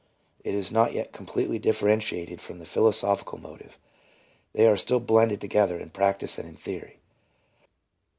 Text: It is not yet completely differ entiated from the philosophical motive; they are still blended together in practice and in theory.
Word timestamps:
It 0.43 0.55
is 0.55 0.71
not 0.71 0.93
yet 0.93 1.11
completely 1.13 1.59
differ 1.59 1.85
entiated 1.87 2.41
from 2.41 2.57
the 2.57 2.65
philosophical 2.65 3.37
motive; 3.37 3.77
they 4.51 4.65
are 4.65 4.75
still 4.75 4.99
blended 4.99 5.39
together 5.39 5.77
in 5.79 5.91
practice 5.91 6.39
and 6.39 6.49
in 6.49 6.55
theory. 6.55 6.97